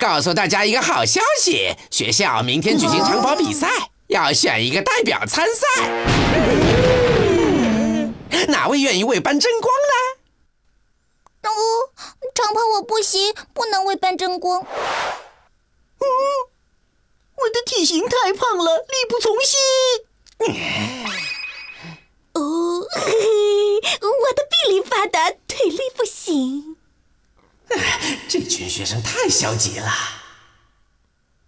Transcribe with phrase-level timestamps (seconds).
[0.00, 3.68] 告诉大家一个好消息，学校明天举行长跑比赛，
[4.06, 5.66] 要选一个代表参赛。
[8.48, 9.70] 哪位愿意为班争光
[11.42, 11.50] 呢？
[11.50, 11.52] 哦，
[12.34, 14.64] 长跑我不行，不能为班争光。
[17.36, 19.60] 我的体型太胖了，力不从心。
[22.32, 22.40] 哦，
[22.80, 26.78] 我的臂力发达，腿力不行。
[28.30, 29.90] 这群学生太消极了。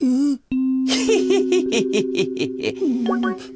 [0.00, 0.40] 嗯，
[0.88, 2.74] 嘿嘿嘿嘿嘿嘿嘿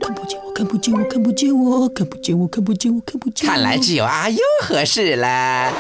[0.01, 3.49] 看不见我，看不见我，看不见我，看不见我，看不见我，看不见。
[3.49, 5.27] 看来只有阿优合适了。
[5.27, 5.75] 啊！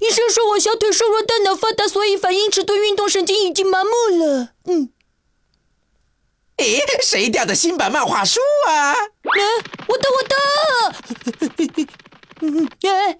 [0.00, 4.52] 医生说我小腿瘦弱，大脑发达，所以反应迟钝，运动神经已经麻木了。
[4.64, 4.88] 嗯。
[6.56, 8.92] 诶，谁掉的新版漫画书啊？
[8.92, 8.96] 啊，
[9.86, 10.34] 我的，我的。
[12.40, 13.18] 嗯，哎，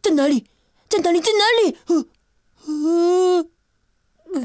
[0.00, 0.46] 在哪里？
[1.02, 1.20] 在哪里？
[1.20, 1.74] 在哪里？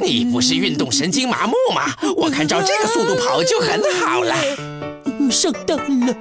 [0.01, 1.93] 你不是运动神经麻木吗？
[2.15, 4.33] 我看照这个速度跑就很好了。
[5.29, 6.15] 上当了。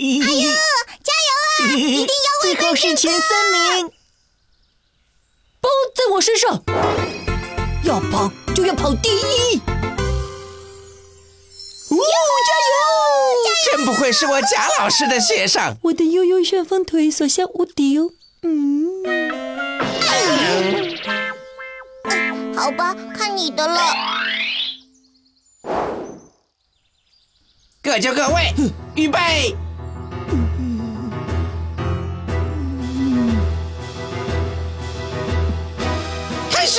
[0.00, 0.50] 哎呦，
[1.02, 1.74] 加油啊！
[1.74, 3.90] 一定要为最后是前三名。
[5.60, 6.62] 包在我身上，
[7.82, 9.60] 要跑就要跑第一。
[11.90, 11.96] 哦，
[12.46, 12.76] 加油！
[13.72, 15.76] 真不愧是我贾老师的学生。
[15.82, 18.12] 我的悠悠旋风腿所向无敌哦。
[18.42, 19.02] 嗯。
[22.54, 23.80] 好吧，看你的了。
[27.82, 28.54] 各就各位，
[28.94, 29.56] 预备，
[36.68, 36.74] 哎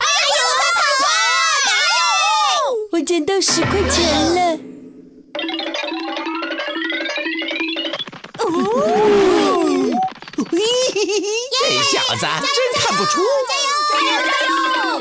[0.00, 1.10] 呦，快跑啊！
[1.66, 2.00] 加油！
[2.92, 4.00] 我捡到十块钱
[4.34, 4.40] 了。
[8.38, 8.42] 哦，
[11.52, 13.12] 这小子真看不出。
[13.46, 13.68] 加油！
[13.90, 14.10] 加油！
[14.24, 14.32] 加
[14.72, 14.96] 油！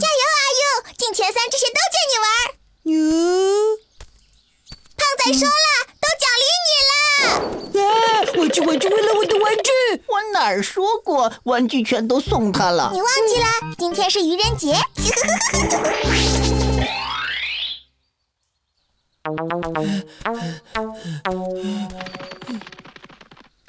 [0.00, 0.64] 加油！
[0.96, 2.26] 进前三，这些都借你玩。
[2.84, 2.96] 哟，
[4.96, 5.46] 胖仔说
[8.52, 9.70] 具，玩具，为了我的玩具。
[10.06, 12.90] 我哪儿说过，玩具全都送他了？
[12.92, 13.46] 你忘记了，
[13.78, 14.76] 今天是愚人节。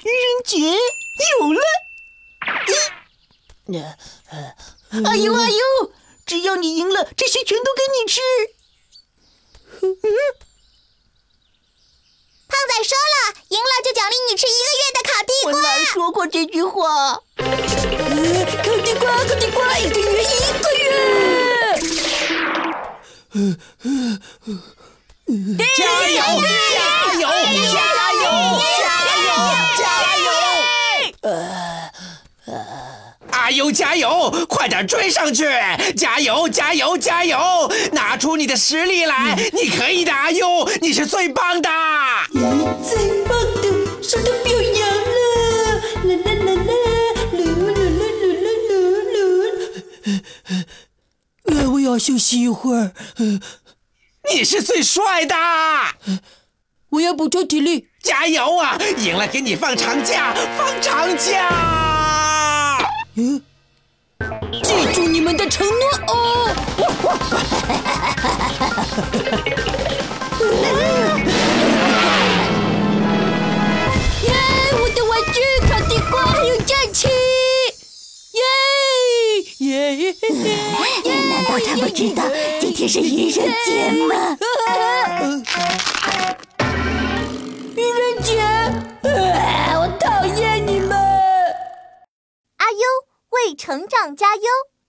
[0.02, 0.58] 愚人节
[1.40, 1.60] 有了。
[5.08, 5.92] 哎呦哎呦！
[6.26, 8.20] 只要你赢了，这些全都给你吃。
[12.46, 15.52] 胖仔说了，赢了就奖励你吃一个月的烤地瓜。
[15.52, 17.14] 我哪说过这句话？
[17.36, 17.44] 烤
[18.82, 20.90] 地瓜，烤地瓜，一个月一个月。
[25.76, 26.18] 加油！
[26.74, 27.28] 加油！
[27.70, 27.78] 加
[28.12, 28.26] 油！
[28.80, 28.82] 加
[29.22, 29.30] 油！
[29.78, 29.86] 加
[30.18, 30.26] 油！
[33.30, 34.32] 阿优加油！
[34.48, 35.44] 快点追上去！
[35.96, 36.48] 加油！
[36.48, 36.98] 加油！
[36.98, 37.38] 加油！
[37.92, 39.36] 拿出你的实力来！
[39.52, 41.70] 你可以的，阿优，你是最棒的！
[42.82, 44.32] 最棒的，收到
[52.04, 52.92] 休息一会儿。
[54.30, 55.34] 你是最帅的！
[56.90, 57.88] 我要补充体力。
[58.02, 58.78] 加油啊！
[58.98, 62.86] 赢了给你放长假，放长假！
[63.14, 63.40] 嗯，
[64.62, 66.50] 记住你们的承诺哦！
[74.22, 74.34] 耶！
[74.78, 77.08] 我的玩具烤地瓜还有假期！
[79.60, 80.14] 耶耶
[81.64, 82.22] 他不知道
[82.60, 84.36] 今天是愚人节吗？
[87.74, 88.42] 愚人节！
[89.02, 90.90] 我讨厌你们！
[92.58, 92.78] 阿优
[93.30, 94.42] 为成长加油。